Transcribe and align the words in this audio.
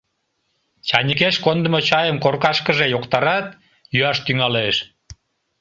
Чайникеш 0.87 1.35
кондымо 1.45 1.79
чайым 1.87 2.17
коркашкыже 2.23 2.85
йоктарат, 2.93 3.47
йӱаш 3.95 4.17
тӱҥалеш. 4.25 4.75